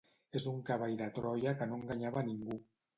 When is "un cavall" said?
0.51-0.97